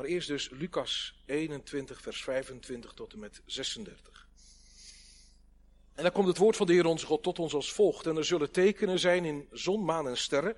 [0.00, 4.28] Maar eerst dus Lucas 21, vers 25 tot en met 36.
[5.94, 8.06] En dan komt het woord van de Heer onze God tot ons als volgt.
[8.06, 10.56] En er zullen tekenen zijn in zon, maan en sterren.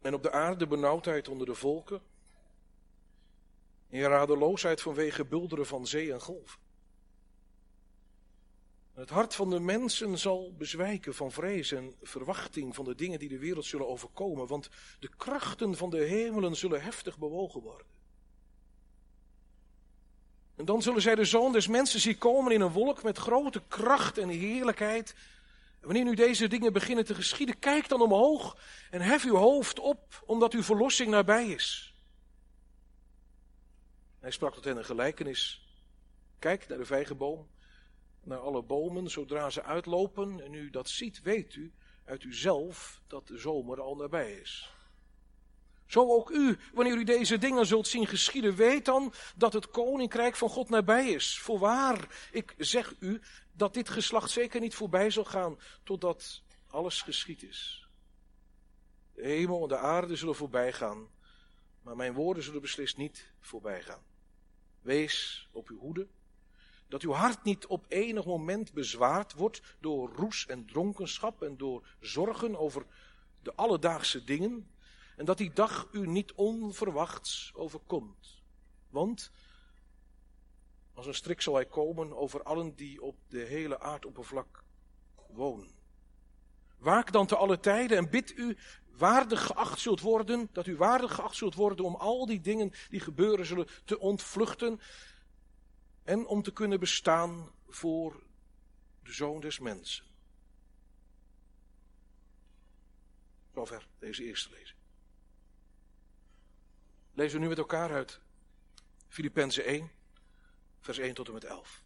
[0.00, 2.02] En op de aarde benauwdheid onder de volken.
[3.88, 6.60] In radeloosheid vanwege bulderen van zee en golven.
[8.94, 13.28] Het hart van de mensen zal bezwijken van vrees en verwachting van de dingen die
[13.28, 14.68] de wereld zullen overkomen, want
[15.00, 17.86] de krachten van de hemelen zullen heftig bewogen worden.
[20.56, 23.62] En dan zullen zij de zoon des mensen zien komen in een wolk met grote
[23.68, 25.14] kracht en heerlijkheid.
[25.80, 28.58] En wanneer nu deze dingen beginnen te geschieden, kijk dan omhoog
[28.90, 31.94] en hef uw hoofd op, omdat uw verlossing nabij is.
[34.20, 35.68] Hij sprak tot hen een gelijkenis.
[36.38, 37.52] Kijk naar de vijgenboom
[38.26, 40.40] naar alle bomen zodra ze uitlopen.
[40.40, 41.72] En u dat ziet, weet u
[42.04, 44.72] uit uzelf dat de zomer al nabij is.
[45.86, 50.36] Zo ook u, wanneer u deze dingen zult zien geschieden, weet dan dat het koninkrijk
[50.36, 51.38] van God nabij is.
[51.38, 53.20] Voorwaar, ik zeg u
[53.52, 57.88] dat dit geslacht zeker niet voorbij zal gaan totdat alles geschied is.
[59.14, 61.08] De hemel en de aarde zullen voorbij gaan,
[61.82, 64.02] maar mijn woorden zullen beslist niet voorbij gaan.
[64.80, 66.08] Wees op uw hoede
[66.94, 71.86] dat uw hart niet op enig moment bezwaard wordt door roes en dronkenschap en door
[72.00, 72.86] zorgen over
[73.42, 74.70] de alledaagse dingen.
[75.16, 78.42] En dat die dag u niet onverwachts overkomt.
[78.90, 79.30] Want
[80.92, 84.64] als een strik zal hij komen over allen die op de hele aardoppervlak
[85.28, 85.74] wonen.
[86.78, 88.56] Waak dan te alle tijden en bid u
[88.96, 93.00] waardig geacht zult worden, dat u waardig geacht zult worden om al die dingen die
[93.00, 94.80] gebeuren zullen te ontvluchten
[96.04, 98.22] en om te kunnen bestaan voor
[99.02, 100.04] de zoon des mensen.
[103.54, 104.78] Zover deze eerste lezing.
[107.12, 108.20] Lezen we nu met elkaar uit
[109.08, 109.90] Filippenzen 1,
[110.80, 111.82] vers 1 tot en met 11.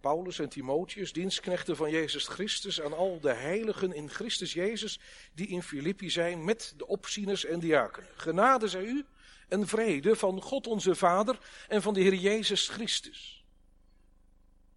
[0.00, 5.00] Paulus en Timotheus, dienstknechten van Jezus Christus, aan al de heiligen in Christus Jezus,
[5.32, 8.10] die in Filippi zijn, met de opzieners en diakenen.
[8.16, 9.06] Genade zij u
[9.50, 11.38] en vrede van God onze Vader
[11.68, 13.44] en van de Heer Jezus Christus.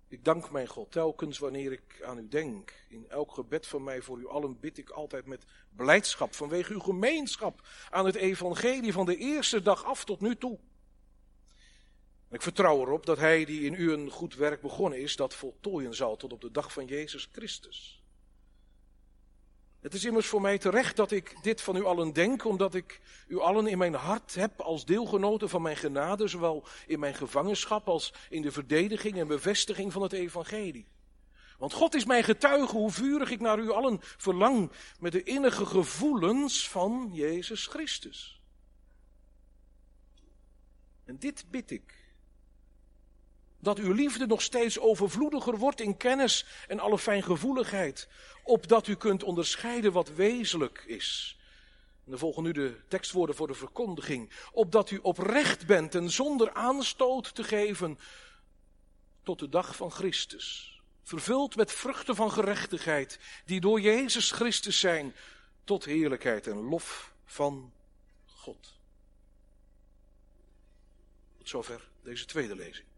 [0.07, 2.85] Ik dank mijn God telkens wanneer ik aan u denk.
[2.89, 5.45] In elk gebed van mij voor u allen bid ik altijd met
[5.75, 10.59] blijdschap vanwege uw gemeenschap aan het evangelie van de eerste dag af tot nu toe.
[12.29, 15.95] Ik vertrouw erop dat hij die in u een goed werk begonnen is, dat voltooien
[15.95, 18.02] zal tot op de dag van Jezus Christus.
[19.83, 23.01] Het is immers voor mij terecht dat ik dit van u allen denk, omdat ik
[23.27, 27.87] u allen in mijn hart heb als deelgenoten van mijn genade, zowel in mijn gevangenschap
[27.87, 30.87] als in de verdediging en bevestiging van het evangelie.
[31.57, 35.65] Want God is mijn getuige hoe vurig ik naar u allen verlang met de innige
[35.65, 38.41] gevoelens van Jezus Christus.
[41.05, 42.02] En dit bid ik.
[43.63, 48.07] Dat uw liefde nog steeds overvloediger wordt in kennis en alle fijngevoeligheid,
[48.43, 51.37] opdat u kunt onderscheiden wat wezenlijk is.
[52.05, 54.31] En dan volgen nu de tekstwoorden voor de verkondiging.
[54.51, 57.99] Opdat u oprecht bent en zonder aanstoot te geven
[59.23, 60.77] tot de dag van Christus.
[61.03, 65.15] Vervuld met vruchten van gerechtigheid, die door Jezus Christus zijn,
[65.63, 67.73] tot heerlijkheid en lof van
[68.25, 68.73] God.
[71.37, 72.91] Tot zover deze tweede lezing.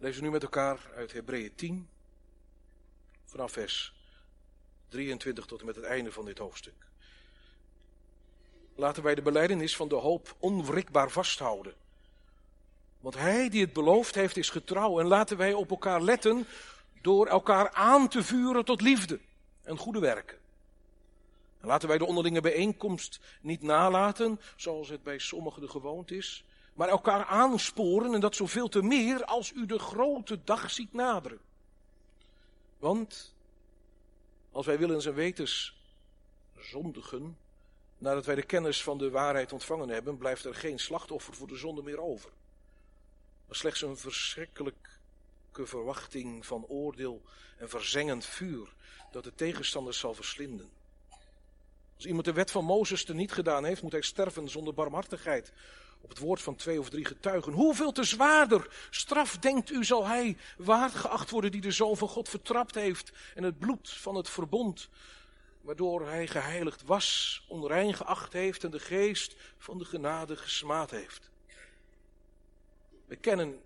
[0.00, 1.88] Lezen nu met elkaar uit Hebreeën 10,
[3.24, 3.94] vanaf vers
[4.88, 6.86] 23 tot en met het einde van dit hoofdstuk.
[8.74, 11.74] Laten wij de beleidenis van de hoop onwrikbaar vasthouden.
[13.00, 16.46] Want hij die het beloofd heeft is getrouw en laten wij op elkaar letten
[17.02, 19.20] door elkaar aan te vuren tot liefde
[19.62, 20.38] en goede werken.
[21.60, 26.44] En laten wij de onderlinge bijeenkomst niet nalaten, zoals het bij sommigen de gewoonte is,
[26.78, 31.40] maar elkaar aansporen en dat zoveel te meer als u de grote dag ziet naderen.
[32.78, 33.34] Want
[34.52, 35.80] als wij willens en wetens
[36.58, 37.38] zondigen,
[37.98, 41.56] nadat wij de kennis van de waarheid ontvangen hebben, blijft er geen slachtoffer voor de
[41.56, 42.30] zonde meer over.
[43.46, 44.88] Maar slechts een verschrikkelijke
[45.52, 47.22] verwachting van oordeel
[47.56, 48.74] en verzengend vuur
[49.10, 50.70] dat de tegenstanders zal verslinden.
[51.96, 55.52] Als iemand de wet van Mozes te niet gedaan heeft, moet hij sterven zonder barmhartigheid
[56.00, 57.52] op het woord van twee of drie getuigen.
[57.52, 62.08] Hoeveel te zwaarder straf, denkt u, zal hij waard geacht worden die de Zoon van
[62.08, 64.88] God vertrapt heeft en het bloed van het verbond,
[65.60, 71.30] waardoor hij geheiligd was, onrein geacht heeft en de geest van de genade gesmaad heeft.
[73.06, 73.60] We kennen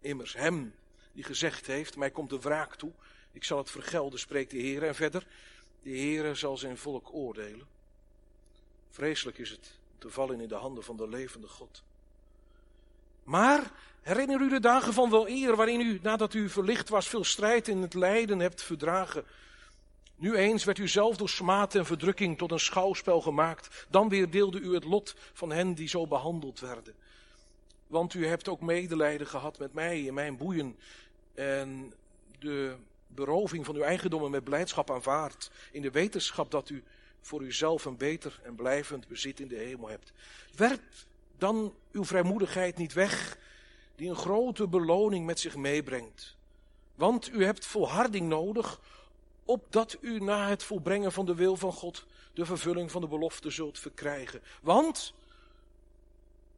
[0.00, 0.74] immers hem
[1.12, 2.92] die gezegd heeft, mij komt de wraak toe,
[3.36, 4.82] ik zal het vergelden, spreekt de Heer.
[4.82, 5.26] En verder,
[5.82, 7.66] de Heer zal zijn volk oordelen.
[8.90, 11.82] Vreselijk is het te vallen in de handen van de levende God.
[13.24, 17.24] Maar herinner u de dagen van wel eer, waarin u, nadat u verlicht was, veel
[17.24, 19.24] strijd in het lijden hebt verdragen.
[20.16, 23.86] Nu eens werd u zelf door smaad en verdrukking tot een schouwspel gemaakt.
[23.88, 26.94] Dan weer deelde u het lot van hen die zo behandeld werden.
[27.86, 30.76] Want u hebt ook medelijden gehad met mij in mijn boeien.
[31.34, 31.94] En
[32.38, 32.76] de
[33.06, 35.50] beroving van uw eigendommen met blijdschap aanvaard.
[35.72, 36.84] In de wetenschap dat u
[37.26, 40.12] voor uzelf een beter en blijvend bezit in de hemel hebt.
[40.56, 40.82] Werp
[41.38, 43.38] dan uw vrijmoedigheid niet weg,
[43.94, 46.36] die een grote beloning met zich meebrengt.
[46.94, 48.80] Want u hebt volharding nodig,
[49.44, 53.50] opdat u na het volbrengen van de wil van God de vervulling van de belofte
[53.50, 54.42] zult verkrijgen.
[54.62, 55.14] Want,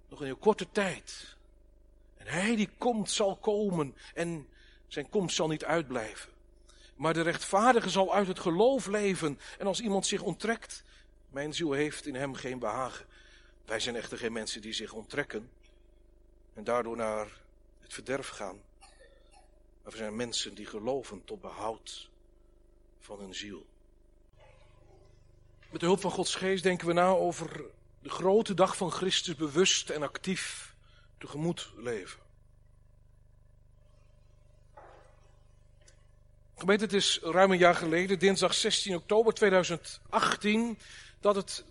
[0.09, 1.37] nog in een korte tijd,
[2.17, 4.49] en hij die komt zal komen en
[4.88, 6.32] zijn komst zal niet uitblijven.
[6.99, 9.39] Maar de rechtvaardige zal uit het geloof leven.
[9.59, 10.83] En als iemand zich onttrekt,
[11.31, 13.06] mijn ziel heeft in hem geen behagen.
[13.65, 15.50] Wij zijn echter geen mensen die zich onttrekken
[16.55, 17.27] en daardoor naar
[17.81, 18.61] het verderf gaan.
[19.83, 22.11] Maar we zijn mensen die geloven tot behoud
[23.01, 23.67] van hun ziel.
[25.71, 27.65] Met de hulp van Gods geest denken we na over
[28.03, 30.75] de grote dag van Christus bewust en actief
[31.19, 32.28] tegemoet leven.
[36.58, 40.78] Gemeente, het is ruim een jaar geleden, dinsdag 16 oktober 2018,
[41.20, 41.64] dat het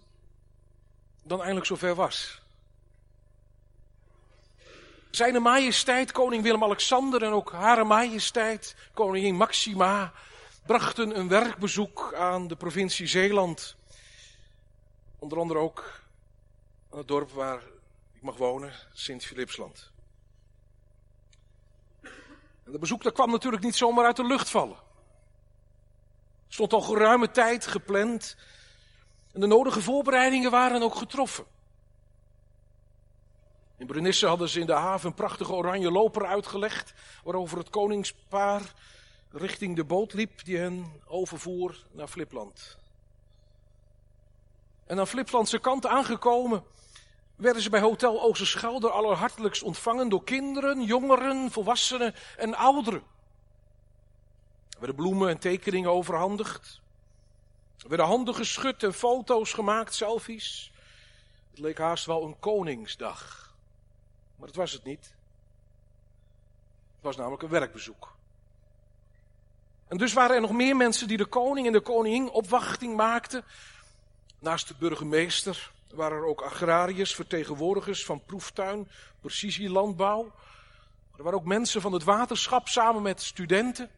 [1.24, 2.42] dan eindelijk zover was.
[5.10, 10.14] Zijn majesteit, koning Willem-Alexander en ook hare majesteit, koningin Maxima,
[10.66, 13.76] brachten een werkbezoek aan de provincie Zeeland.
[15.20, 16.02] Onder andere ook
[16.92, 17.62] aan het dorp waar
[18.14, 19.92] ik mag wonen, Sint-Philipsland.
[22.68, 24.78] En dat bezoek dat kwam natuurlijk niet zomaar uit de lucht vallen.
[26.48, 28.36] Stond al geruime tijd gepland.
[29.34, 31.46] En de nodige voorbereidingen waren ook getroffen.
[33.78, 36.94] In Brunisse hadden ze in de haven een prachtige oranje loper uitgelegd,
[37.24, 38.74] waarover het koningspaar
[39.32, 42.78] richting de boot liep die hen overvoer naar Flipland.
[44.86, 46.64] En aan Fliplandse kant aangekomen,
[47.38, 53.04] werden ze bij Hotel Oosterschelde allerhartelijkst ontvangen door kinderen, jongeren, volwassenen en ouderen.
[54.70, 56.82] Er werden bloemen en tekeningen overhandigd.
[57.84, 60.72] Er werden handen geschud en foto's gemaakt, selfies.
[61.50, 63.54] Het leek haast wel een koningsdag.
[64.36, 65.06] Maar dat was het niet.
[66.96, 68.16] Het was namelijk een werkbezoek.
[69.88, 73.44] En dus waren er nog meer mensen die de koning en de koningin opwachting maakten.
[74.40, 78.90] Naast de burgemeester waren er ook agrariërs, vertegenwoordigers van proeftuin,
[79.22, 80.32] precisielandbouw.
[81.18, 83.90] Er waren ook mensen van het waterschap samen met studenten.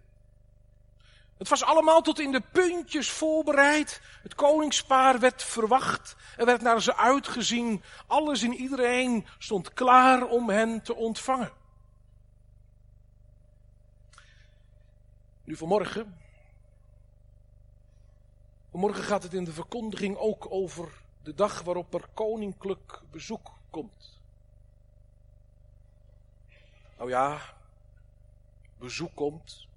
[1.37, 4.01] Het was allemaal tot in de puntjes voorbereid.
[4.23, 6.15] Het koningspaar werd verwacht.
[6.37, 7.83] Er werd naar ze uitgezien.
[8.07, 11.51] Alles en iedereen stond klaar om hen te ontvangen.
[15.43, 16.17] Nu vanmorgen.
[18.71, 20.89] Vanmorgen gaat het in de verkondiging ook over
[21.29, 24.19] de dag waarop er koninklijk bezoek komt.
[26.97, 27.39] Nou ja,
[28.77, 29.67] bezoek komt.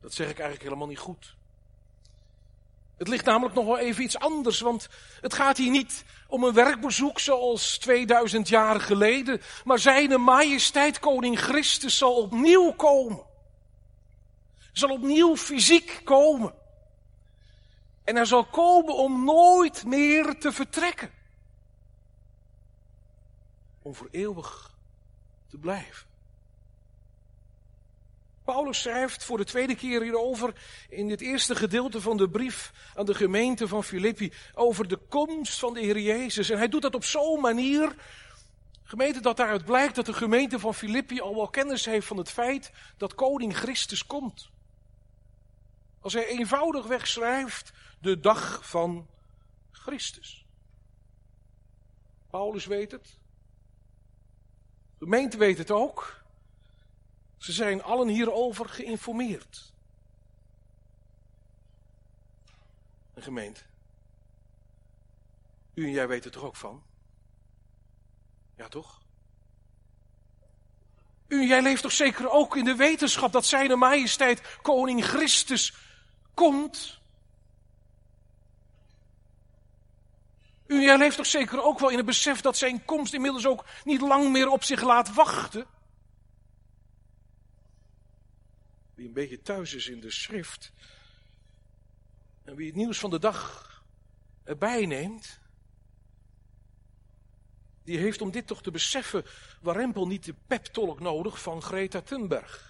[0.00, 1.34] Dat zeg ik eigenlijk helemaal niet goed.
[2.96, 4.88] Het ligt namelijk nog wel even iets anders, want
[5.20, 11.40] het gaat hier niet om een werkbezoek zoals 2000 jaar geleden, maar zijn majesteit koning
[11.40, 13.22] Christus zal opnieuw komen.
[14.72, 16.54] Zal opnieuw fysiek komen.
[18.08, 21.10] En hij zal komen om nooit meer te vertrekken.
[23.82, 24.74] Om voor eeuwig
[25.50, 26.06] te blijven.
[28.44, 30.52] Paulus schrijft voor de tweede keer hierover
[30.88, 35.58] in dit eerste gedeelte van de brief aan de gemeente van Filippi over de komst
[35.58, 36.50] van de Heer Jezus.
[36.50, 37.94] En hij doet dat op zo'n manier,
[38.82, 42.30] gemeente, dat daaruit blijkt dat de gemeente van Filippi al wel kennis heeft van het
[42.30, 44.50] feit dat koning Christus komt.
[46.00, 49.06] Als hij eenvoudigweg schrijft, de dag van
[49.70, 50.46] Christus.
[52.30, 53.18] Paulus weet het.
[54.98, 56.22] De gemeente weet het ook.
[57.36, 59.72] Ze zijn allen hierover geïnformeerd.
[63.14, 63.62] Een gemeente.
[65.74, 66.82] U en jij weten er ook van?
[68.56, 69.02] Ja, toch?
[71.28, 75.74] U en jij leeft toch zeker ook in de wetenschap dat zijn majesteit koning Christus
[76.34, 77.00] komt?
[80.68, 84.00] U leeft toch zeker ook wel in het besef dat zijn komst inmiddels ook niet
[84.00, 85.66] lang meer op zich laat wachten?
[88.94, 90.72] Wie een beetje thuis is in de schrift.
[92.44, 93.66] En wie het nieuws van de dag
[94.44, 95.38] erbij neemt.
[97.84, 99.24] die heeft om dit toch te beseffen
[99.60, 102.67] warempel niet de peptolk nodig van Greta Thunberg.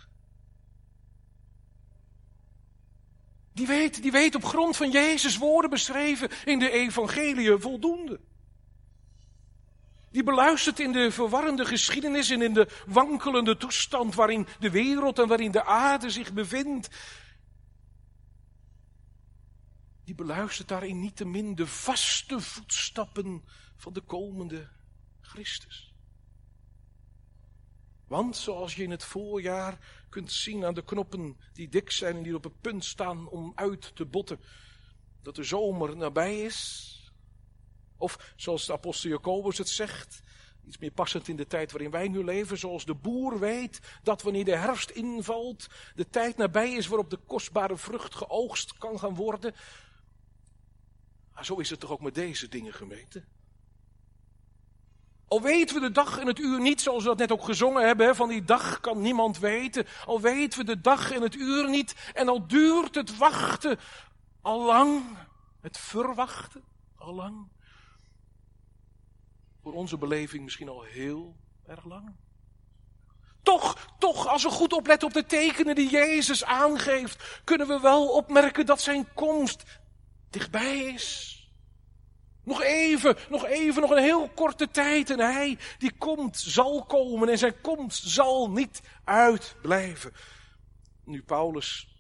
[3.59, 8.21] Die weet, die weet op grond van Jezus woorden beschreven in de evangelie voldoende.
[10.11, 15.29] Die beluistert in de verwarrende geschiedenis en in de wankelende toestand waarin de wereld en
[15.29, 16.89] waarin de aarde zich bevindt.
[20.05, 23.45] Die beluistert daarin niet te min de vaste voetstappen
[23.77, 24.69] van de komende
[25.21, 25.95] Christus.
[28.07, 32.23] Want zoals je in het voorjaar kunt zien aan de knoppen die dik zijn en
[32.23, 34.41] die op het punt staan om uit te botten,
[35.23, 36.93] dat de zomer nabij is.
[37.97, 40.23] Of zoals de apostel Jacobus het zegt,
[40.67, 44.23] iets meer passend in de tijd waarin wij nu leven, zoals de boer weet dat
[44.23, 49.15] wanneer de herfst invalt, de tijd nabij is waarop de kostbare vrucht geoogst kan gaan
[49.15, 49.55] worden.
[51.35, 53.25] Maar zo is het toch ook met deze dingen, gemeente?
[55.29, 57.87] Al weten we de dag en het uur niet, zoals we dat net ook gezongen
[57.87, 59.87] hebben, van die dag kan niemand weten.
[60.07, 63.79] Al weten we de dag en het uur niet, en al duurt het wachten
[64.41, 65.03] al lang,
[65.61, 66.63] het verwachten
[66.97, 67.49] al lang.
[69.63, 72.17] Voor onze beleving misschien al heel erg lang.
[73.43, 78.09] Toch, toch, als we goed opletten op de tekenen die Jezus aangeeft, kunnen we wel
[78.09, 79.65] opmerken dat zijn komst
[80.31, 81.38] dichtbij is.
[82.49, 85.11] Nog even, nog even, nog een heel korte tijd.
[85.11, 87.29] En hij die komt, zal komen.
[87.29, 90.13] En zijn komst zal niet uitblijven.
[91.05, 91.97] Nu Paulus,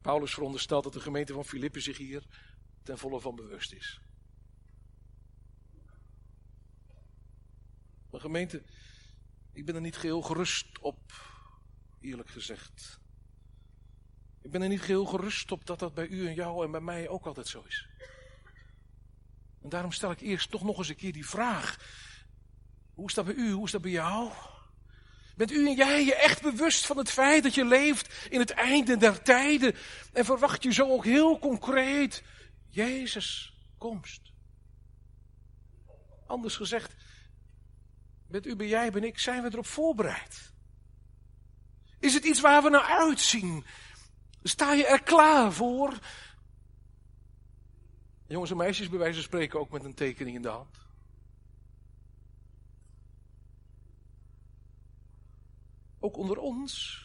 [0.00, 2.22] Paulus veronderstelt dat de gemeente van Filippen zich hier
[2.82, 4.00] ten volle van bewust is.
[8.10, 8.62] Maar gemeente,
[9.52, 11.00] ik ben er niet geheel gerust op,
[12.00, 13.00] eerlijk gezegd.
[14.42, 16.80] Ik ben er niet geheel gerust op dat dat bij u en jou en bij
[16.80, 17.88] mij ook altijd zo is.
[19.64, 21.78] En daarom stel ik eerst toch nog eens een keer die vraag.
[22.94, 23.50] Hoe is dat bij u?
[23.50, 24.30] Hoe is dat bij jou?
[25.36, 28.50] Bent u en jij je echt bewust van het feit dat je leeft in het
[28.50, 29.74] einde der tijden?
[30.12, 32.22] En verwacht je zo ook heel concreet
[32.68, 34.20] Jezus komst?
[36.26, 36.94] Anders gezegd,
[38.28, 40.52] bent u, ben jij, ben ik, zijn we erop voorbereid?
[41.98, 43.64] Is het iets waar we naar uitzien?
[44.42, 45.98] Sta je er klaar voor?
[48.26, 50.76] Jongens en meisjes, bij wijze van spreken ook met een tekening in de hand.
[56.00, 57.02] Ook onder ons,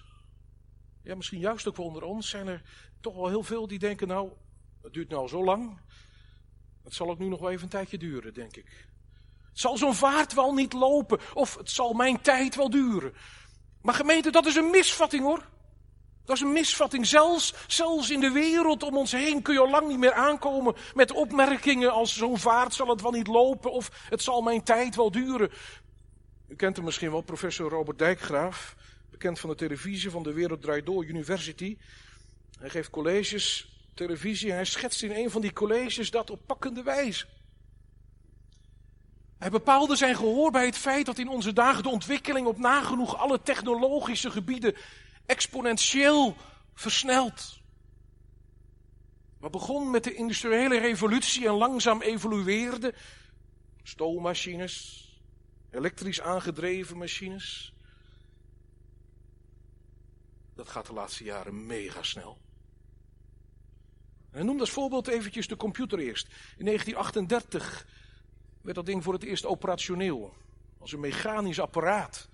[1.01, 2.61] ja misschien juist ook wel onder ons, zijn er
[2.99, 4.31] toch wel heel veel die denken, nou,
[4.81, 5.79] het duurt nou zo lang.
[6.83, 8.87] Het zal ook nu nog wel even een tijdje duren, denk ik.
[9.49, 13.13] Het zal zo'n vaart wel niet lopen, of het zal mijn tijd wel duren.
[13.81, 15.47] Maar gemeente, dat is een misvatting hoor.
[16.29, 17.05] Dat is een misvatting.
[17.05, 20.75] Zelfs, zelfs in de wereld om ons heen kun je al lang niet meer aankomen
[20.93, 24.95] met opmerkingen als zo'n vaart zal het wel niet lopen of het zal mijn tijd
[24.95, 25.51] wel duren.
[26.47, 28.75] U kent hem misschien wel, professor Robert Dijkgraaf,
[29.09, 31.77] bekend van de televisie van de Wereld Draait Door University.
[32.59, 36.83] Hij geeft colleges, televisie, en hij schetst in een van die colleges dat op pakkende
[36.83, 37.25] wijze.
[39.37, 43.17] Hij bepaalde zijn gehoor bij het feit dat in onze dagen de ontwikkeling op nagenoeg
[43.17, 44.75] alle technologische gebieden
[45.29, 46.35] exponentieel
[46.73, 47.59] versneld.
[49.39, 52.93] Wat begon met de industriële revolutie en langzaam evolueerde.
[53.83, 55.07] Stoommachines,
[55.71, 57.73] elektrisch aangedreven machines.
[60.55, 62.37] Dat gaat de laatste jaren mega snel.
[64.31, 66.27] En noem als voorbeeld eventjes de computer eerst.
[66.57, 67.87] In 1938
[68.61, 70.33] werd dat ding voor het eerst operationeel.
[70.79, 72.29] Als een mechanisch apparaat.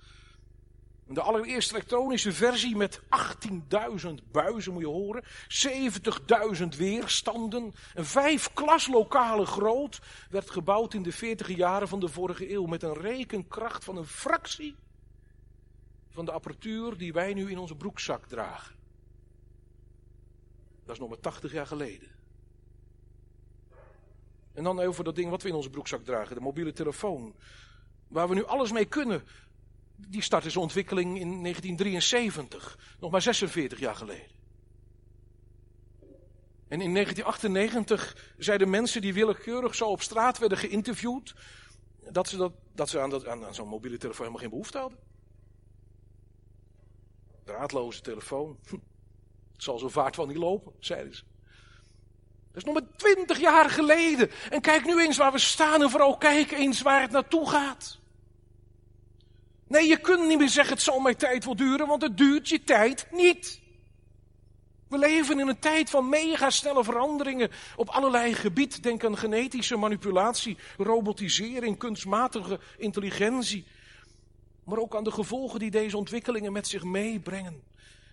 [1.08, 5.24] De allereerste elektronische versie met 18.000 buizen, moet je horen.
[6.58, 7.74] 70.000 weerstanden.
[7.94, 10.02] Een vijf klaslokalen groot.
[10.30, 12.66] Werd gebouwd in de 40 jaren van de vorige eeuw.
[12.66, 14.76] Met een rekenkracht van een fractie
[16.10, 18.76] van de apparatuur die wij nu in onze broekzak dragen.
[20.86, 22.10] Dat is nog maar 80 jaar geleden.
[24.54, 27.36] En dan over dat ding wat we in onze broekzak dragen, de mobiele telefoon.
[28.08, 29.24] Waar we nu alles mee kunnen
[29.96, 34.34] die startte zijn ontwikkeling in 1973, nog maar 46 jaar geleden.
[36.68, 41.34] En in 1998 zeiden mensen die willekeurig zo op straat werden geïnterviewd,
[42.12, 45.00] dat ze, dat, dat ze aan, dat, aan, zo'n mobiele telefoon helemaal geen behoefte hadden.
[47.44, 48.60] Draadloze telefoon.
[49.54, 51.24] Het zal zo vaart wel niet lopen, zeiden ze.
[52.48, 54.30] Dat is nog maar twintig jaar geleden.
[54.50, 58.00] En kijk nu eens waar we staan en vooral kijk eens waar het naartoe gaat.
[59.68, 62.50] Nee, je kunt niet meer zeggen het zal mijn tijd wel duren, want het duurt
[62.50, 63.64] je tijd niet.
[64.88, 68.84] We leven in een tijd van megasnelle veranderingen op allerlei gebied.
[68.84, 73.66] Denk aan genetische manipulatie, robotisering, kunstmatige intelligentie.
[74.64, 77.64] Maar ook aan de gevolgen die deze ontwikkelingen met zich meebrengen.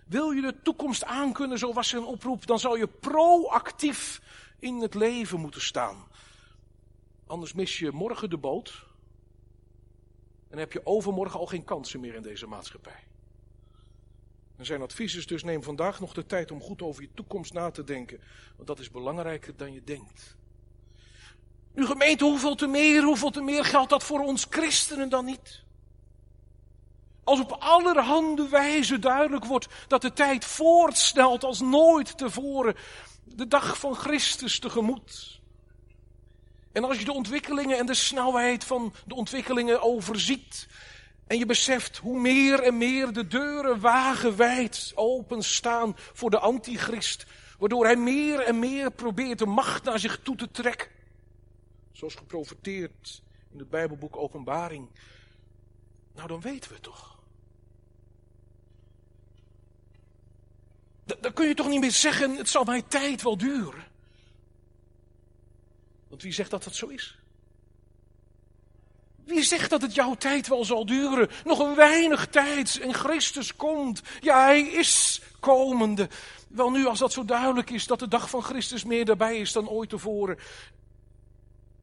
[0.07, 4.21] Wil je de toekomst aankunnen, zo was zijn oproep, dan zou je proactief
[4.59, 6.07] in het leven moeten staan.
[7.27, 8.85] Anders mis je morgen de boot.
[10.53, 13.03] En heb je overmorgen al geen kansen meer in deze maatschappij.
[14.57, 17.53] En zijn advies is dus neem vandaag nog de tijd om goed over je toekomst
[17.53, 18.19] na te denken.
[18.55, 20.35] Want dat is belangrijker dan je denkt.
[21.73, 25.63] Nu gemeente, hoeveel te meer, hoeveel te meer geldt dat voor ons christenen dan niet?
[27.23, 32.75] Als op allerhande wijze duidelijk wordt dat de tijd voortsnelt als nooit tevoren,
[33.23, 35.41] de dag van Christus tegemoet.
[36.73, 40.67] En als je de ontwikkelingen en de snelheid van de ontwikkelingen overziet,
[41.27, 47.25] en je beseft hoe meer en meer de deuren wagenwijd openstaan voor de antichrist,
[47.59, 50.87] waardoor hij meer en meer probeert de macht naar zich toe te trekken.
[51.91, 54.87] Zoals geprofiteerd in het Bijbelboek Openbaring.
[56.15, 57.19] Nou, dan weten we het toch.
[61.19, 63.92] Dan kun je toch niet meer zeggen, het zal mijn tijd wel duren.
[66.13, 67.17] Want wie zegt dat dat zo is?
[69.23, 71.29] Wie zegt dat het jouw tijd wel zal duren?
[71.43, 74.01] Nog een weinig tijd en Christus komt.
[74.19, 76.09] Ja, hij is komende.
[76.47, 79.51] Wel nu, als dat zo duidelijk is dat de dag van Christus meer daarbij is
[79.51, 80.37] dan ooit tevoren.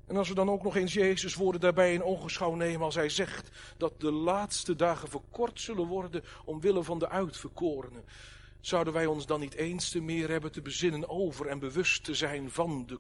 [0.07, 3.09] En als we dan ook nog eens Jezus woorden daarbij in ogenschouw nemen als hij
[3.09, 8.05] zegt dat de laatste dagen verkort zullen worden omwille van de uitverkorenen.
[8.61, 12.15] Zouden wij ons dan niet eens te meer hebben te bezinnen over en bewust te
[12.15, 12.99] zijn van de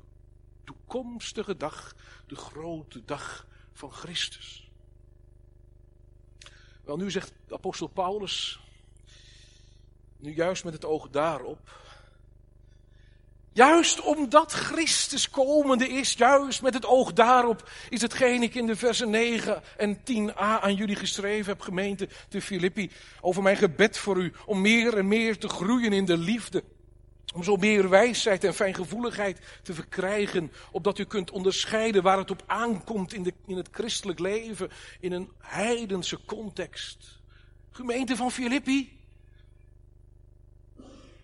[0.70, 1.94] toekomstige dag,
[2.26, 4.70] de grote dag van Christus?
[6.84, 8.60] Wel, nu zegt apostel Paulus,
[10.16, 11.78] nu juist met het oog daarop,
[13.52, 18.76] Juist omdat Christus komende is, juist met het oog daarop, is hetgeen ik in de
[18.76, 22.90] versen 9 en 10a aan jullie geschreven heb, gemeente te Filippi,
[23.20, 26.64] over mijn gebed voor u, om meer en meer te groeien in de liefde.
[27.34, 32.42] Om zo meer wijsheid en fijngevoeligheid te verkrijgen, opdat u kunt onderscheiden waar het op
[32.46, 37.18] aankomt in, de, in het christelijk leven, in een heidense context.
[37.70, 38.98] Gemeente van Filippi,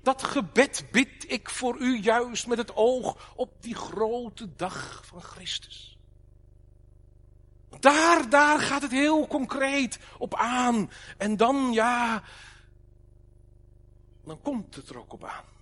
[0.02, 5.22] dat gebed bid ik voor u juist met het oog op die grote dag van
[5.22, 5.98] Christus.
[7.80, 10.90] Daar, daar gaat het heel concreet op aan.
[11.16, 12.22] En dan, ja,
[14.24, 15.55] dan komt het er ook op aan.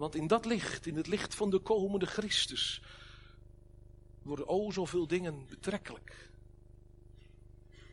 [0.00, 2.82] Want in dat licht, in het licht van de komende Christus,
[4.22, 6.30] worden o zoveel dingen betrekkelijk.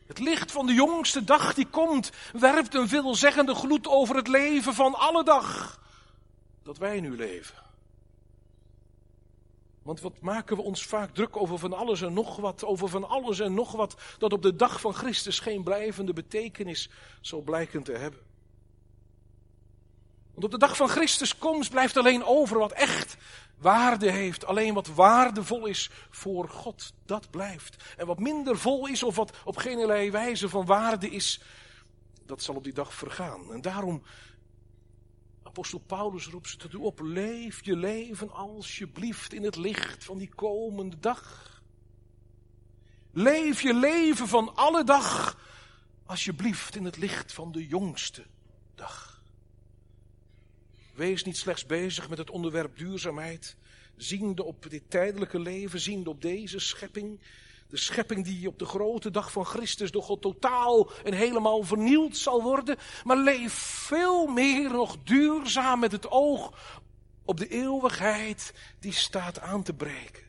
[0.06, 4.74] Het licht van de jongste dag die komt, werpt een veelzeggende gloed over het leven
[4.74, 5.80] van alle dag
[6.62, 7.62] dat wij nu leven.
[9.82, 13.08] Want wat maken we ons vaak druk over van alles en nog wat, over van
[13.08, 16.90] alles en nog wat, dat op de dag van Christus geen blijvende betekenis
[17.20, 18.27] zal blijken te hebben.
[20.38, 23.16] Want op de dag van Christus komst blijft alleen over wat echt
[23.56, 24.44] waarde heeft.
[24.44, 27.84] Alleen wat waardevol is voor God, dat blijft.
[27.96, 31.40] En wat minder vol is of wat op geen wijze van waarde is,
[32.26, 33.52] dat zal op die dag vergaan.
[33.52, 34.02] En daarom,
[35.42, 40.18] apostel Paulus roept ze tot u op, leef je leven alsjeblieft in het licht van
[40.18, 41.62] die komende dag.
[43.12, 45.38] Leef je leven van alle dag
[46.06, 48.26] alsjeblieft in het licht van de jongste
[48.74, 49.17] dag.
[50.98, 53.56] Wees niet slechts bezig met het onderwerp duurzaamheid,
[53.96, 57.20] ziende op dit tijdelijke leven, ziende op deze schepping.
[57.68, 62.16] De schepping die op de grote dag van Christus door God totaal en helemaal vernield
[62.16, 62.76] zal worden.
[63.04, 66.52] Maar leef veel meer nog duurzaam met het oog
[67.24, 70.24] op de eeuwigheid die staat aan te breken.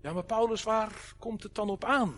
[0.00, 2.14] Ja, maar Paulus, waar komt het dan op aan?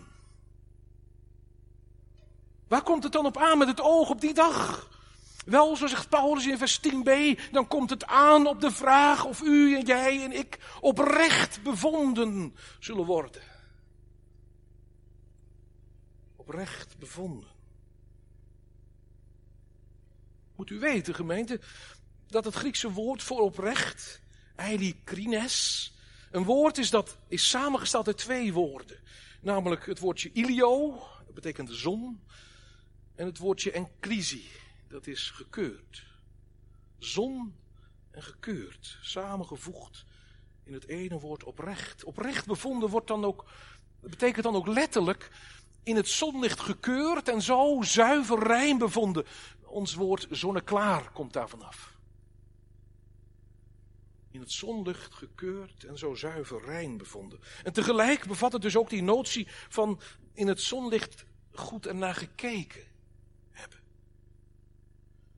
[2.67, 4.93] Waar komt het dan op aan met het oog op die dag?
[5.45, 9.41] Wel, zo zegt Paulus in vers 10b, dan komt het aan op de vraag of
[9.41, 13.41] u en jij en ik oprecht bevonden zullen worden.
[16.35, 17.49] Oprecht bevonden.
[20.55, 21.59] Moet u weten, gemeente,
[22.27, 24.21] dat het Griekse woord voor oprecht,
[24.55, 25.93] eilikrines,
[26.31, 28.99] een woord is dat is samengesteld uit twee woorden.
[29.41, 30.91] Namelijk het woordje ilio,
[31.25, 32.23] dat betekent zon,
[33.15, 34.45] en het woordje enkrisi,
[34.87, 36.05] dat is gekeurd.
[36.97, 37.55] Zon
[38.11, 40.05] en gekeurd, samengevoegd
[40.63, 42.03] in het ene woord oprecht.
[42.03, 43.45] Oprecht bevonden wordt dan ook,
[43.99, 45.31] betekent dan ook letterlijk
[45.83, 49.25] in het zonlicht gekeurd en zo zuiver rein bevonden.
[49.63, 51.93] Ons woord zonneklaar komt daar vanaf.
[54.31, 57.39] In het zonlicht gekeurd en zo zuiver rein bevonden.
[57.63, 59.99] En tegelijk bevat het dus ook die notie van
[60.33, 62.83] in het zonlicht goed ernaar gekeken.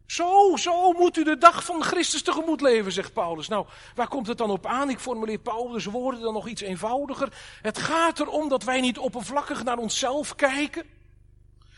[0.08, 3.48] Zo, zo moet u de dag van Christus tegemoet leven, zegt Paulus.
[3.48, 3.66] Nou,
[3.96, 4.90] waar komt het dan op aan?
[4.90, 7.34] Ik formuleer Paulus' woorden dan nog iets eenvoudiger.
[7.62, 10.86] Het gaat erom dat wij niet oppervlakkig naar onszelf kijken.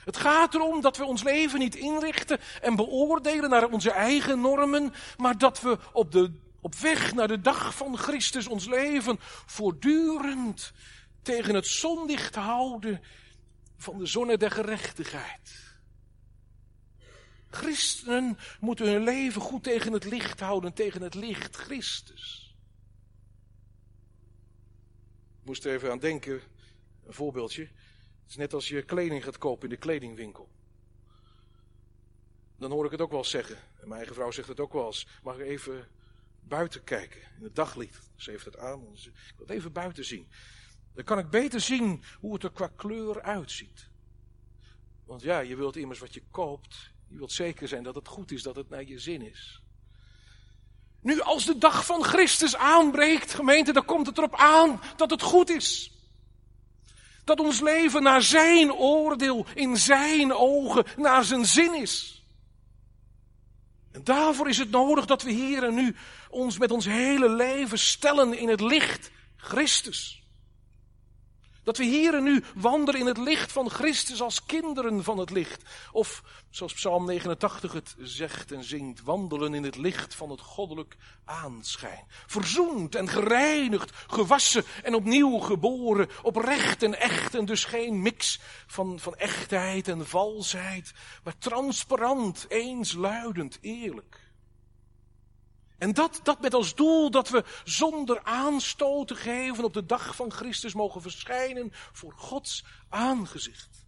[0.05, 4.93] Het gaat erom dat we ons leven niet inrichten en beoordelen naar onze eigen normen,
[5.17, 10.71] maar dat we op, de, op weg naar de dag van Christus ons leven voortdurend
[11.21, 13.01] tegen het zonlicht houden
[13.77, 15.68] van de zonne der gerechtigheid.
[17.49, 22.55] Christenen moeten hun leven goed tegen het licht houden, tegen het licht Christus.
[25.39, 26.41] Ik moest er even aan denken,
[27.05, 27.62] een voorbeeldje.
[27.62, 30.49] Het is net als je kleding gaat kopen in de kledingwinkel.
[32.57, 33.55] Dan hoor ik het ook wel zeggen.
[33.55, 35.07] En mijn eigen vrouw zegt het ook wel eens.
[35.23, 35.88] Mag ik even
[36.39, 38.09] buiten kijken in het daglicht?
[38.15, 38.88] Ze heeft het aan.
[38.93, 40.27] Ik wil even buiten zien.
[40.93, 43.89] Dan kan ik beter zien hoe het er qua kleur uitziet.
[45.05, 46.91] Want ja, je wilt immers wat je koopt.
[47.09, 49.61] Je wilt zeker zijn dat het goed is, dat het naar je zin is.
[51.01, 55.21] Nu, als de dag van Christus aanbreekt, gemeente, dan komt het erop aan dat het
[55.21, 55.91] goed is.
[57.23, 62.23] Dat ons leven naar zijn oordeel, in zijn ogen, naar zijn zin is.
[63.91, 65.95] En daarvoor is het nodig dat we hier en nu
[66.29, 70.18] ons met ons hele leven stellen in het licht Christus.
[71.69, 75.29] Dat we hier en nu wandelen in het licht van Christus als kinderen van het
[75.29, 75.63] licht.
[75.91, 80.97] Of zoals Psalm 89 het zegt en zingt, wandelen in het licht van het goddelijk
[81.25, 82.05] aanschijn.
[82.27, 88.99] Verzoend en gereinigd, gewassen en opnieuw geboren, oprecht en echt en dus geen mix van,
[88.99, 94.28] van echtheid en valsheid, maar transparant, eensluidend, eerlijk.
[95.79, 100.15] En dat, dat met als doel dat we zonder aanstoot te geven op de dag
[100.15, 103.85] van Christus mogen verschijnen voor Gods aangezicht.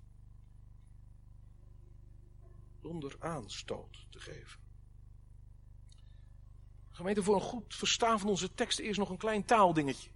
[2.82, 4.60] Zonder aanstoot te geven.
[6.90, 10.10] Gemeente, voor een goed verstaan van onze tekst eerst nog een klein taaldingetje.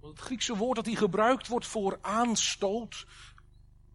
[0.00, 3.06] Want het Griekse woord dat hier gebruikt wordt voor aanstoot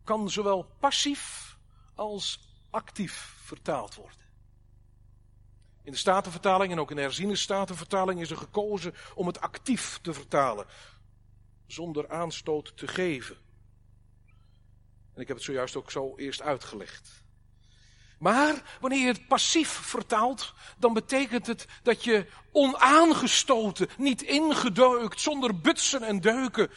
[0.04, 1.58] kan zowel passief
[1.96, 4.17] als actief vertaald worden.
[5.88, 10.00] In de Statenvertaling en ook in de herziene Statenvertaling is er gekozen om het actief
[10.02, 10.66] te vertalen.
[11.68, 13.38] Zonder aanstoot te geven.
[15.14, 17.24] En ik heb het zojuist ook zo eerst uitgelegd.
[18.20, 25.60] Maar wanneer je het passief vertaalt, dan betekent het dat je onaangestoten, niet ingedeukt, zonder
[25.60, 26.72] butsen en deuken,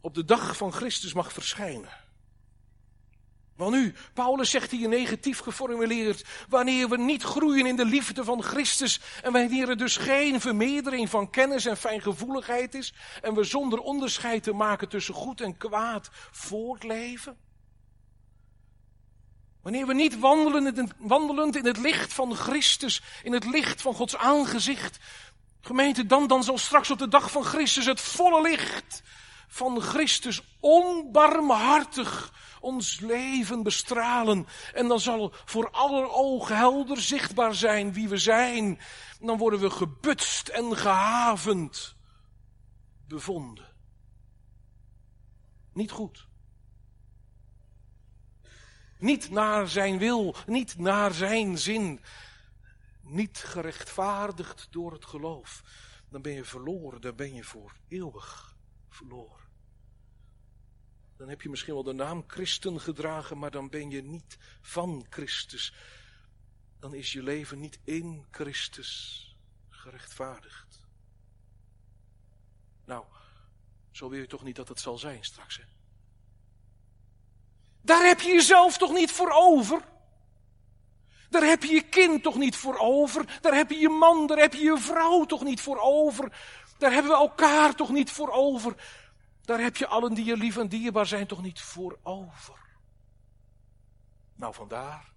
[0.00, 2.01] op de dag van Christus mag verschijnen.
[3.56, 8.42] Wel nu, Paulus zegt hier negatief geformuleerd, wanneer we niet groeien in de liefde van
[8.42, 13.78] Christus en wanneer er dus geen vermeerdering van kennis en fijngevoeligheid is en we zonder
[13.78, 17.36] onderscheid te maken tussen goed en kwaad voortleven.
[19.62, 20.18] Wanneer we niet
[20.98, 24.98] wandelend in het licht van Christus, in het licht van Gods aangezicht,
[25.60, 29.02] gemeente, dan, dan zal straks op de dag van Christus het volle licht
[29.48, 32.32] van Christus onbarmhartig
[32.62, 34.46] ons leven bestralen.
[34.74, 38.78] En dan zal voor aller ogen helder zichtbaar zijn wie we zijn.
[39.20, 41.96] dan worden we gebutst en gehavend
[43.08, 43.66] bevonden.
[45.72, 46.26] Niet goed.
[48.98, 52.00] Niet naar zijn wil, niet naar zijn zin.
[53.00, 55.62] Niet gerechtvaardigd door het geloof.
[56.08, 58.56] Dan ben je verloren, dan ben je voor eeuwig
[58.88, 59.41] verloren.
[61.22, 65.06] Dan heb je misschien wel de naam christen gedragen, maar dan ben je niet van
[65.10, 65.74] Christus.
[66.80, 69.36] Dan is je leven niet in Christus
[69.68, 70.86] gerechtvaardigd.
[72.84, 73.04] Nou,
[73.90, 75.62] zo wil je toch niet dat het zal zijn straks, hè?
[77.82, 79.82] Daar heb je jezelf toch niet voor over?
[81.30, 83.38] Daar heb je je kind toch niet voor over?
[83.40, 86.32] Daar heb je je man, daar heb je je vrouw toch niet voor over?
[86.78, 88.76] Daar hebben we elkaar toch niet voor over?
[89.44, 92.60] Daar heb je allen die je lief en dierbaar zijn toch niet voor over.
[94.34, 95.12] Nou, vandaar,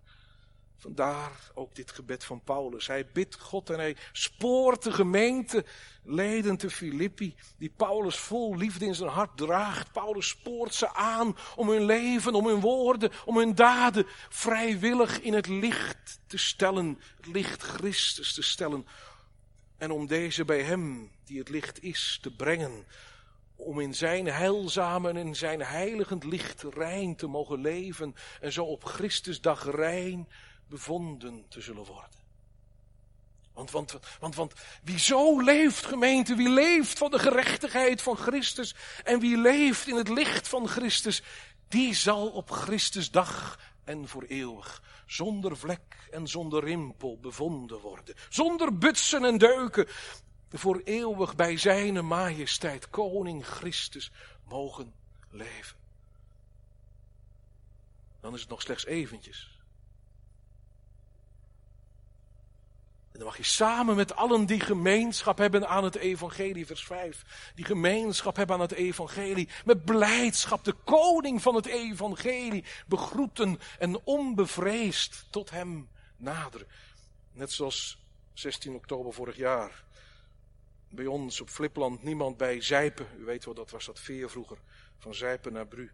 [0.77, 2.87] vandaar ook dit gebed van Paulus.
[2.87, 5.65] Hij bidt God en hij spoort de gemeente
[6.03, 9.91] leden te Filippi, die Paulus vol liefde in zijn hart draagt.
[9.91, 15.33] Paulus spoort ze aan om hun leven, om hun woorden, om hun daden vrijwillig in
[15.33, 18.87] het licht te stellen, het licht Christus te stellen.
[19.77, 22.85] En om deze bij hem, die het licht is, te brengen
[23.55, 28.65] om in zijn heilzame en in zijn heiligend licht rein te mogen leven en zo
[28.65, 30.27] op Christus dag rein
[30.67, 32.23] bevonden te zullen worden.
[33.53, 38.75] Want, want, want, want wie zo leeft, gemeente, wie leeft van de gerechtigheid van Christus
[39.03, 41.23] en wie leeft in het licht van Christus,
[41.67, 48.15] die zal op Christus dag en voor eeuwig, zonder vlek en zonder rimpel bevonden worden,
[48.29, 49.87] zonder butsen en deuken,
[50.59, 54.11] voor eeuwig bij zijn majesteit, koning Christus,
[54.43, 54.93] mogen
[55.29, 55.77] leven.
[58.21, 59.55] Dan is het nog slechts eventjes.
[63.15, 67.51] En dan mag je samen met allen die gemeenschap hebben aan het evangelie, vers 5.
[67.55, 69.49] Die gemeenschap hebben aan het evangelie.
[69.65, 76.67] Met blijdschap de koning van het evangelie begroeten en onbevreesd tot hem naderen.
[77.31, 79.84] Net zoals 16 oktober vorig jaar.
[80.95, 83.07] Bij ons op Flipland niemand bij Zijpen.
[83.17, 84.57] U weet wel, dat was dat veer vroeger.
[84.97, 85.91] Van Zijpen naar Bru.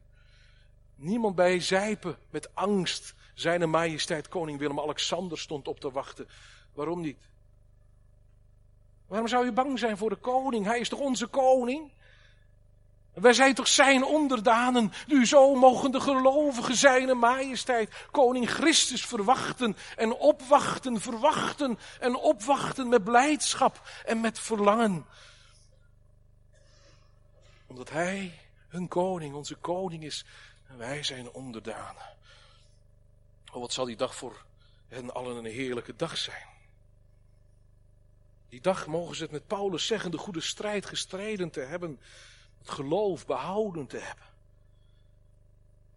[0.95, 3.13] Niemand bij Zijpen met angst.
[3.33, 6.27] Zijn majesteit koning Willem-Alexander stond op te wachten.
[6.73, 7.17] Waarom niet?
[9.07, 10.65] Waarom zou je bang zijn voor de koning?
[10.65, 11.91] Hij is toch onze koning?
[13.13, 14.93] Wij zijn toch zijn onderdanen.
[15.07, 22.89] Nu zo mogen de gelovigen zijn majesteit, koning Christus verwachten en opwachten, verwachten en opwachten
[22.89, 25.05] met blijdschap en met verlangen.
[27.67, 30.25] Omdat hij hun koning, onze koning is
[30.67, 32.09] en wij zijn onderdanen.
[33.51, 34.45] Oh, wat zal die dag voor
[34.87, 36.49] hen allen een heerlijke dag zijn.
[38.49, 41.99] Die dag mogen ze het met Paulus zeggen, de goede strijd gestreden te hebben,
[42.61, 44.25] het geloof behouden te hebben.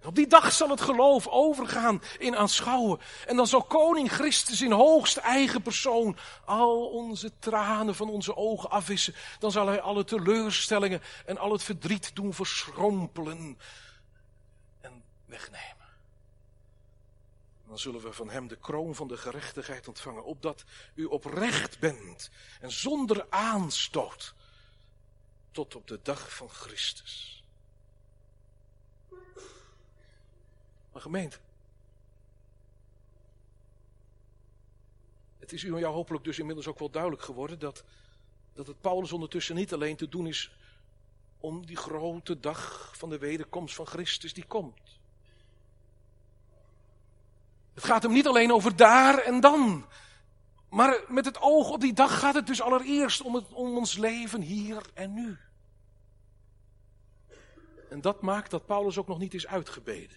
[0.04, 3.00] Op die dag zal het geloof overgaan in aanschouwen.
[3.26, 8.70] En dan zal koning Christus in hoogste eigen persoon al onze tranen van onze ogen
[8.70, 9.14] afwissen.
[9.38, 13.58] Dan zal hij alle teleurstellingen en al het verdriet doen verschrompelen
[14.80, 15.74] en wegnemen
[17.74, 22.30] dan zullen we van hem de kroon van de gerechtigheid ontvangen, opdat u oprecht bent
[22.60, 24.34] en zonder aanstoot
[25.54, 27.44] tot op de dag van Christus.
[30.92, 31.38] Maar gemeente,
[35.38, 37.84] het is u en jou hopelijk dus inmiddels ook wel duidelijk geworden dat,
[38.52, 40.52] dat het Paulus ondertussen niet alleen te doen is
[41.38, 44.98] om die grote dag van de wederkomst van Christus die komt.
[47.74, 49.86] Het gaat hem niet alleen over daar en dan.
[50.74, 53.96] Maar met het oog op die dag gaat het dus allereerst om, het, om ons
[53.96, 55.38] leven hier en nu.
[57.90, 60.16] En dat maakt dat Paulus ook nog niet is uitgebeden.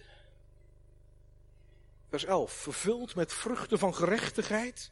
[2.08, 2.52] Vers 11.
[2.52, 4.90] Vervuld met vruchten van gerechtigheid,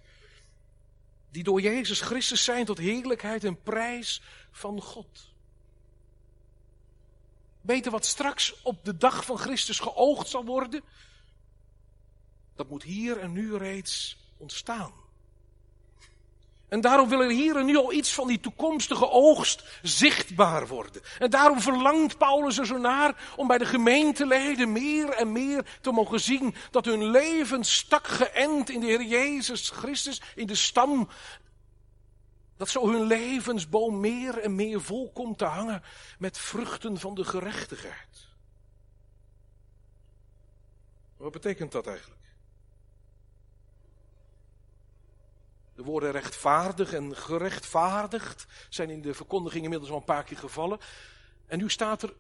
[1.31, 5.35] die door Jezus Christus zijn tot heerlijkheid en prijs van God.
[7.61, 10.83] Weten wat straks op de dag van Christus geoogd zal worden?
[12.55, 15.06] dat moet hier en nu reeds ontstaan.
[16.69, 21.03] En daarom wil er hier en nu al iets van die toekomstige oogst zichtbaar worden.
[21.19, 25.91] En daarom verlangt Paulus er zo naar om bij de gemeenteleden meer en meer te
[25.91, 31.09] mogen zien dat hun leven stak geënt in de Heer Jezus Christus, in de stam.
[32.57, 35.83] Dat zo hun levensboom meer en meer vol komt te hangen
[36.19, 38.29] met vruchten van de gerechtigheid.
[41.17, 42.16] Wat betekent dat eigenlijk?
[45.77, 50.79] De woorden rechtvaardig en gerechtvaardigd zijn in de verkondiging inmiddels al een paar keer gevallen.
[51.47, 52.15] En nu staat er,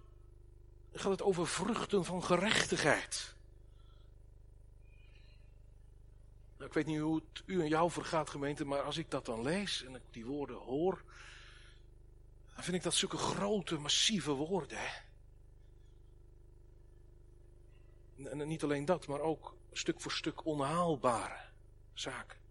[0.93, 3.35] gaat het over vruchten van gerechtigheid.
[6.57, 9.25] Nou, ik weet niet hoe het u en jou vergaat, gemeente, maar als ik dat
[9.25, 11.03] dan lees en ik die woorden hoor,
[12.55, 14.79] dan vind ik dat zulke grote, massieve woorden.
[14.79, 15.05] Hè?
[18.29, 21.41] En niet alleen dat, maar ook stuk voor stuk onhaalbare
[21.95, 22.46] zaken.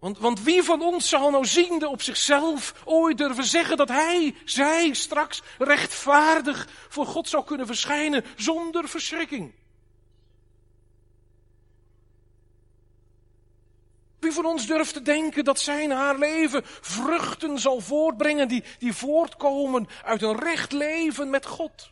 [0.00, 4.34] Want, want wie van ons zal nou ziende op zichzelf ooit durven zeggen dat hij,
[4.44, 9.52] zij straks rechtvaardig voor God zou kunnen verschijnen zonder verschrikking?
[14.18, 18.94] Wie van ons durft te denken dat zijn haar leven vruchten zal voortbrengen die, die
[18.94, 21.90] voortkomen uit een recht leven met God?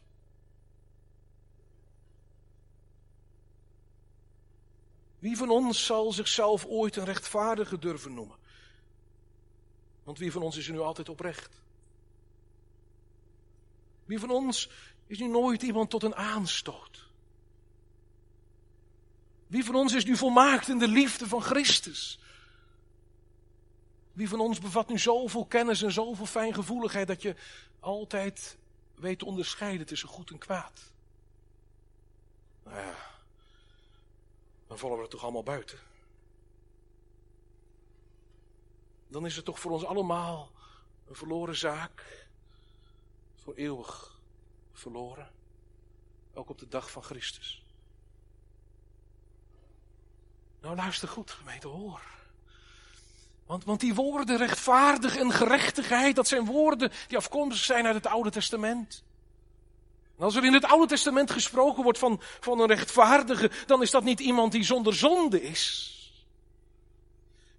[5.18, 8.36] Wie van ons zal zichzelf ooit een rechtvaardige durven noemen?
[10.04, 11.60] Want wie van ons is er nu altijd oprecht?
[14.04, 14.70] Wie van ons
[15.06, 17.06] is nu nooit iemand tot een aanstoot?
[19.46, 22.18] Wie van ons is nu volmaakt in de liefde van Christus?
[24.12, 27.36] Wie van ons bevat nu zoveel kennis en zoveel fijngevoeligheid dat je
[27.80, 28.58] altijd
[28.94, 30.92] weet te onderscheiden tussen goed en kwaad?
[32.64, 33.07] Nou ja,
[34.68, 35.78] dan vallen we er toch allemaal buiten.
[39.08, 40.50] Dan is het toch voor ons allemaal
[41.08, 42.26] een verloren zaak.
[43.36, 44.20] Voor eeuwig
[44.72, 45.30] verloren.
[46.34, 47.62] Ook op de dag van Christus.
[50.60, 52.02] Nou, luister goed, gemeente, hoor.
[53.46, 58.06] Want, want die woorden rechtvaardig en gerechtigheid, dat zijn woorden die afkomstig zijn uit het
[58.06, 59.04] Oude Testament.
[60.18, 64.04] Als er in het Oude Testament gesproken wordt van, van een rechtvaardige, dan is dat
[64.04, 65.92] niet iemand die zonder zonde is.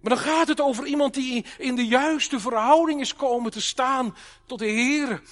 [0.00, 4.16] Maar dan gaat het over iemand die in de juiste verhouding is komen te staan
[4.46, 5.22] tot de Heer.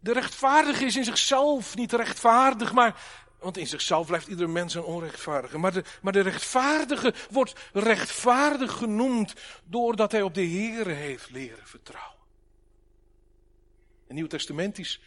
[0.00, 3.02] De rechtvaardige is in zichzelf niet rechtvaardig, maar,
[3.38, 5.58] want in zichzelf blijft ieder mens een onrechtvaardige.
[5.58, 11.66] Maar de, maar de rechtvaardige wordt rechtvaardig genoemd doordat hij op de Heer heeft leren
[11.66, 12.20] vertrouwen.
[14.06, 15.00] En Nieuw-Testamentisch,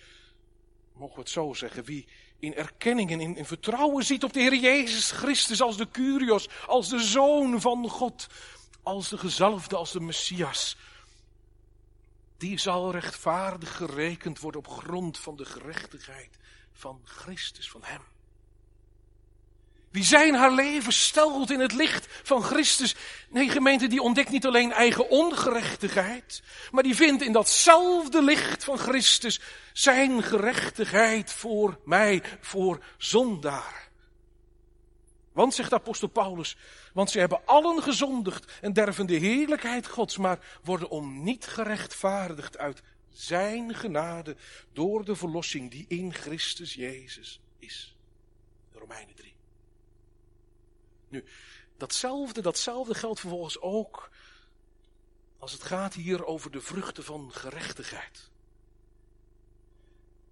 [0.96, 2.08] mogen we het zo zeggen, wie
[2.40, 6.50] in erkenning en in, in vertrouwen ziet op de Heer Jezus Christus als de Curios,
[6.68, 8.28] als de Zoon van God,
[8.84, 10.78] als de gezalfde, als de Messias.
[12.38, 16.38] Die zal rechtvaardig gerekend worden op grond van de gerechtigheid
[16.72, 18.02] van Christus, van Hem.
[19.96, 22.96] Wie zijn haar leven stelt in het licht van Christus.
[23.30, 28.78] Nee, gemeente, die ontdekt niet alleen eigen ongerechtigheid, maar die vindt in datzelfde licht van
[28.78, 29.40] Christus
[29.74, 33.90] zijn gerechtigheid voor mij, voor zondaar.
[35.32, 36.58] Want, zegt apostel Paulus,
[36.94, 42.58] want ze hebben allen gezondigd en derven de heerlijkheid Gods, maar worden om niet gerechtvaardigd
[42.58, 42.82] uit
[43.14, 44.36] zijn genade
[44.74, 47.96] door de verlossing die in Christus Jezus is.
[48.74, 49.35] Romeinen 3.
[51.08, 51.24] Nu,
[51.78, 54.10] datzelfde, datzelfde geldt vervolgens ook
[55.40, 58.30] als het gaat hier over de vruchten van gerechtigheid.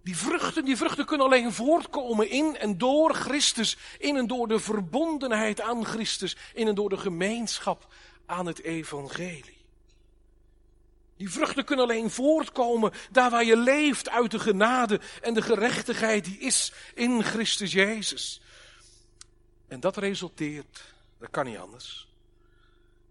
[0.02, 4.60] Die vruchten, die vruchten kunnen alleen voortkomen in en door Christus, in en door de
[4.60, 7.92] verbondenheid aan Christus, in en door de gemeenschap
[8.26, 9.62] aan het evangelie.
[11.16, 16.24] Die vruchten kunnen alleen voortkomen daar waar je leeft uit de genade en de gerechtigheid
[16.24, 18.40] die is in Christus Jezus.
[19.68, 22.08] En dat resulteert, dat kan niet anders,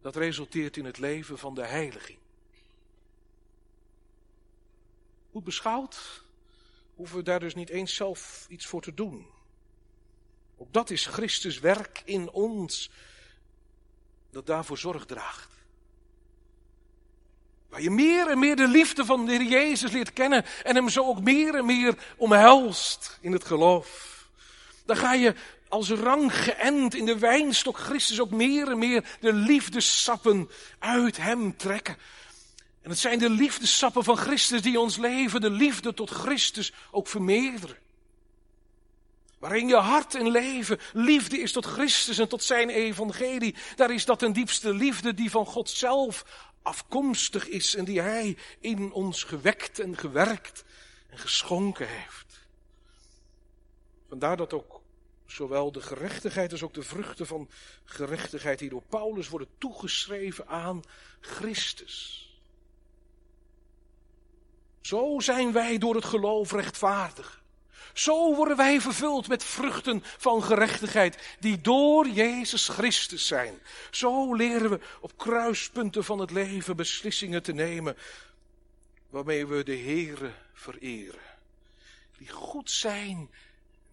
[0.01, 2.17] dat resulteert in het leven van de heiliging.
[5.31, 6.23] Goed beschouwd,
[6.95, 9.27] hoeven we daar dus niet eens zelf iets voor te doen.
[10.57, 12.89] Ook dat is Christus werk in ons,
[14.29, 15.51] dat daarvoor zorg draagt.
[17.69, 20.89] Waar je meer en meer de liefde van de Heer Jezus leert kennen en hem
[20.89, 24.11] zo ook meer en meer omhelst in het geloof.
[24.85, 25.35] Dan ga je
[25.73, 31.57] als rang geënt in de wijnstok Christus ook meer en meer de liefdesappen uit hem
[31.57, 31.97] trekken.
[32.81, 37.07] En het zijn de liefdesappen van Christus die ons leven, de liefde tot Christus, ook
[37.07, 37.77] vermeerderen.
[39.39, 43.55] Waarin je hart en leven liefde is tot Christus en tot zijn evangelie.
[43.75, 46.25] Daar is dat een diepste liefde die van God zelf
[46.61, 50.63] afkomstig is en die Hij in ons gewekt en gewerkt
[51.09, 52.45] en geschonken heeft.
[54.07, 54.82] Vandaar dat ook
[55.33, 57.49] zowel de gerechtigheid als ook de vruchten van
[57.83, 60.81] gerechtigheid die door Paulus worden toegeschreven aan
[61.19, 62.27] Christus.
[64.81, 67.41] Zo zijn wij door het geloof rechtvaardig.
[67.93, 73.59] Zo worden wij vervuld met vruchten van gerechtigheid die door Jezus Christus zijn.
[73.91, 77.97] Zo leren we op kruispunten van het leven beslissingen te nemen
[79.09, 81.21] waarmee we de Heere vereren.
[82.17, 83.29] Die goed zijn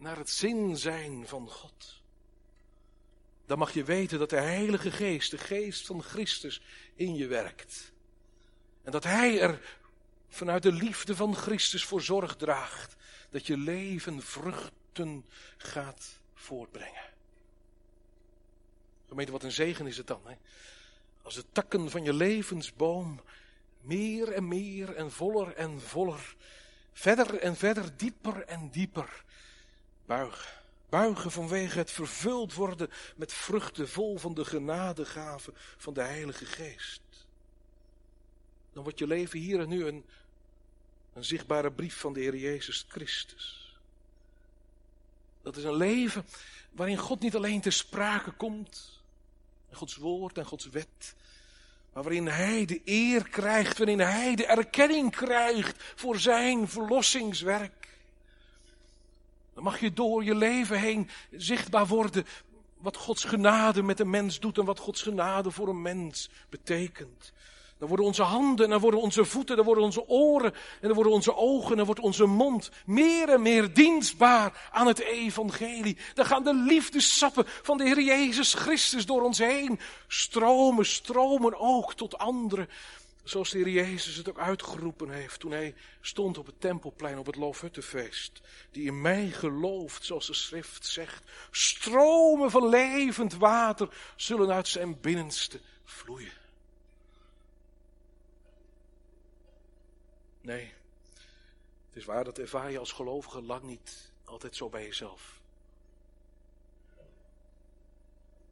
[0.00, 2.02] naar het zin zijn van God.
[3.46, 6.62] Dan mag je weten dat de Heilige Geest, de Geest van Christus,
[6.94, 7.92] in je werkt.
[8.82, 9.78] En dat Hij er
[10.28, 12.96] vanuit de liefde van Christus voor zorg draagt
[13.30, 15.24] dat je leven vruchten
[15.56, 17.08] gaat voortbrengen.
[19.08, 20.20] Gemeente, wat een zegen is het dan.
[20.24, 20.34] Hè?
[21.22, 23.20] Als de takken van je levensboom
[23.80, 26.36] meer en meer en voller en voller,
[26.92, 29.24] verder en verder, dieper en dieper
[30.16, 30.52] buigen.
[30.88, 37.00] Buigen vanwege het vervuld worden met vruchten vol van de genadegaven van de Heilige Geest.
[38.72, 40.04] Dan wordt je leven hier en nu een
[41.12, 43.76] een zichtbare brief van de Heer Jezus Christus.
[45.42, 46.26] Dat is een leven
[46.72, 49.02] waarin God niet alleen te sprake komt,
[49.72, 51.14] Gods woord en Gods wet,
[51.92, 57.80] maar waarin Hij de eer krijgt, waarin Hij de erkenning krijgt voor Zijn verlossingswerk.
[59.61, 62.26] Dan mag je door je leven heen zichtbaar worden
[62.78, 67.32] wat Gods genade met een mens doet en wat Gods genade voor een mens betekent.
[67.78, 70.92] Dan worden onze handen, en dan worden onze voeten, dan worden onze oren, en dan
[70.92, 75.96] worden onze ogen, en dan wordt onze mond meer en meer dienstbaar aan het evangelie.
[76.14, 81.94] Dan gaan de liefdesappen van de Heer Jezus Christus door ons heen stromen, stromen ook
[81.94, 82.68] tot anderen.
[83.31, 87.26] Zoals de Heer Jezus het ook uitgeroepen heeft toen hij stond op het tempelplein op
[87.26, 88.41] het Loofhuttenfeest.
[88.70, 91.22] Die in mij gelooft, zoals de schrift zegt.
[91.51, 96.33] Stromen van levend water zullen uit zijn binnenste vloeien.
[100.41, 100.72] Nee,
[101.89, 105.41] het is waar dat ervaar je als gelovige lang niet altijd zo bij jezelf.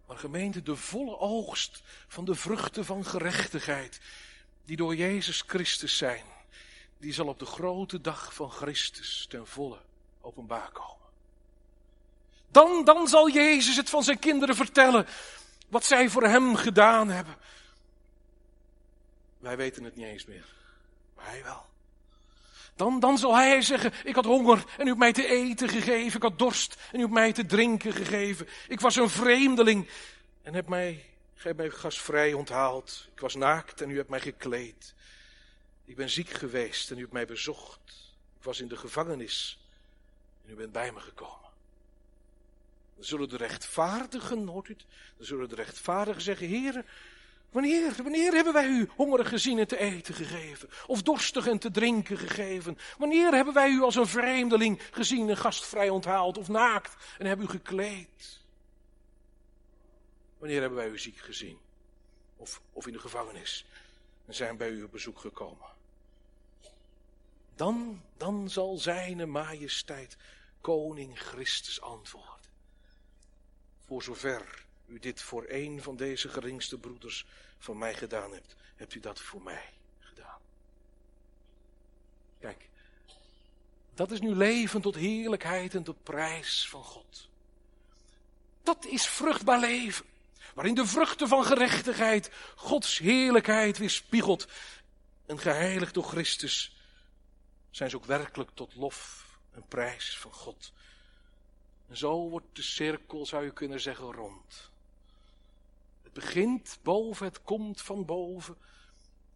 [0.07, 4.01] Maar gemeente, de volle oogst van de vruchten van gerechtigheid,
[4.69, 6.25] die door Jezus Christus zijn,
[6.99, 9.79] die zal op de grote dag van Christus ten volle
[10.21, 11.07] openbaar komen.
[12.49, 15.07] Dan, dan zal Jezus het van zijn kinderen vertellen,
[15.69, 17.37] wat zij voor hem gedaan hebben.
[19.39, 20.55] Wij weten het niet eens meer,
[21.17, 21.65] maar hij wel.
[22.77, 26.17] Dan, dan zal hij zeggen, ik had honger en u hebt mij te eten gegeven.
[26.17, 28.49] Ik had dorst en u hebt mij te drinken gegeven.
[28.69, 29.89] Ik was een vreemdeling
[30.43, 31.05] en hebt mij,
[31.39, 33.09] gij hebt mij gastvrij onthaald.
[33.15, 34.95] Ik was naakt en u hebt mij gekleed.
[35.85, 37.81] Ik ben ziek geweest en u hebt mij bezocht.
[38.39, 39.59] Ik was in de gevangenis
[40.45, 41.51] en u bent bij me gekomen.
[42.95, 44.77] Dan zullen de rechtvaardigen, hoort u?
[45.17, 46.87] Dan zullen de rechtvaardigen zeggen, heren,
[47.51, 50.69] Wanneer, wanneer hebben wij u hongerig gezien en te eten gegeven?
[50.87, 52.79] Of dorstig en te drinken gegeven?
[52.99, 57.47] Wanneer hebben wij u als een vreemdeling gezien en gastvrij onthaald of naakt en hebben
[57.47, 58.38] u gekleed?
[60.39, 61.59] Wanneer hebben wij u ziek gezien?
[62.37, 63.67] Of, of in de gevangenis
[64.27, 65.67] en zijn bij u op bezoek gekomen?
[67.55, 70.17] Dan, dan zal zijn majesteit
[70.61, 72.51] koning Christus antwoorden.
[73.87, 77.27] Voor zover u dit voor een van deze geringste broeders
[77.59, 80.41] van mij gedaan hebt, hebt u dat voor mij gedaan.
[82.41, 82.69] Kijk,
[83.95, 87.29] dat is nu leven tot heerlijkheid en tot prijs van God.
[88.63, 90.05] Dat is vruchtbaar leven,
[90.59, 94.49] waarin de vruchten van gerechtigheid Gods heerlijkheid weerspiegelt.
[95.27, 96.77] En geheiligd door Christus
[97.71, 100.73] zijn ze ook werkelijk tot lof en prijs van God.
[101.89, 104.71] En zo wordt de cirkel, zou je kunnen zeggen, rond.
[106.03, 108.57] Het begint boven, het komt van boven.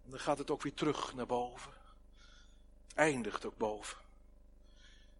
[0.05, 1.73] En dan gaat het ook weer terug naar boven.
[2.87, 3.99] Het eindigt ook boven.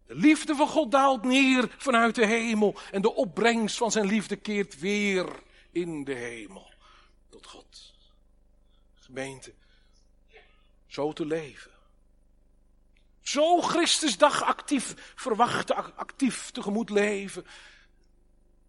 [0.05, 2.75] De liefde van God daalt neer vanuit de hemel.
[2.91, 6.71] En de opbrengst van zijn liefde keert weer in de hemel.
[7.29, 7.93] Tot God.
[8.93, 9.53] Gemeente,
[10.85, 11.71] zo te leven.
[13.21, 17.45] Zo Christusdag actief verwachten, actief tegemoet leven.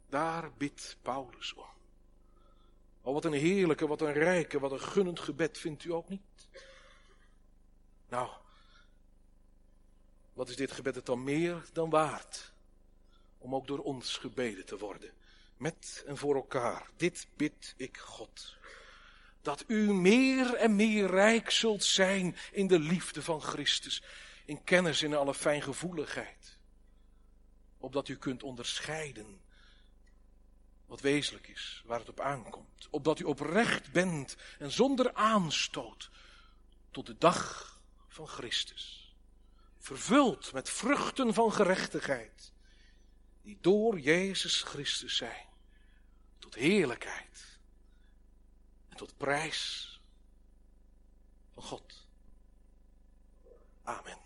[0.09, 1.73] Daar bidt Paulus om.
[3.03, 6.49] Oh, wat een heerlijke, wat een rijke, wat een gunnend gebed, vindt u ook niet?
[8.09, 8.31] Nou,
[10.33, 12.53] wat is dit gebed het dan meer dan waard?
[13.39, 15.13] Om ook door ons gebeden te worden.
[15.57, 16.91] Met en voor elkaar.
[16.97, 18.57] Dit bid ik God.
[19.43, 24.03] Dat u meer en meer rijk zult zijn in de liefde van Christus.
[24.45, 26.59] In kennis in alle fijngevoeligheid.
[27.79, 29.41] Opdat u kunt onderscheiden
[30.87, 32.89] wat wezenlijk is, waar het op aankomt.
[32.91, 36.11] Opdat u oprecht bent en zonder aanstoot
[36.91, 37.73] tot de dag
[38.09, 39.15] van Christus.
[39.79, 42.53] Vervuld met vruchten van gerechtigheid,
[43.45, 45.47] die door Jezus Christus zijn,
[46.39, 47.59] tot heerlijkheid
[48.89, 50.01] en tot prijs
[51.53, 52.07] van God.
[53.83, 54.24] Amen.